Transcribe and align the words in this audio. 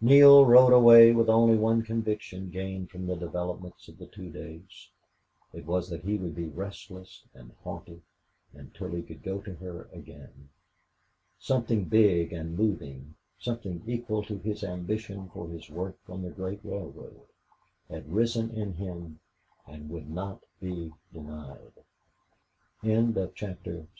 Neale 0.00 0.44
rode 0.44 0.72
away 0.72 1.12
with 1.12 1.28
only 1.30 1.54
one 1.56 1.82
conviction 1.84 2.50
gained 2.50 2.90
from 2.90 3.06
the 3.06 3.14
developments 3.14 3.86
of 3.86 3.96
the 3.96 4.08
two 4.08 4.28
days; 4.28 4.88
it 5.52 5.66
was 5.66 5.88
that 5.88 6.02
he 6.02 6.16
would 6.18 6.34
be 6.34 6.48
restless 6.48 7.22
and 7.32 7.52
haunted 7.62 8.02
until 8.52 8.88
he 8.88 9.02
could 9.04 9.22
go 9.22 9.38
to 9.40 9.54
her 9.54 9.88
again. 9.92 10.48
Something 11.38 11.84
big 11.84 12.32
and 12.32 12.56
moving 12.58 13.14
something 13.38 13.80
equal 13.86 14.24
to 14.24 14.38
his 14.38 14.64
ambition 14.64 15.28
for 15.32 15.46
his 15.48 15.70
work 15.70 15.96
on 16.08 16.22
the 16.22 16.30
great 16.30 16.58
railroad 16.64 17.28
had 17.88 18.12
risen 18.12 18.50
in 18.50 18.72
him 18.72 19.20
and 19.64 19.90
would 19.90 20.10
not 20.10 20.42
be 20.60 20.92
denied. 21.12 21.60
7 22.82 23.12
Neale 23.12 23.12
rode 23.12 23.14
to 23.36 23.44
Slingerlan 23.62 23.86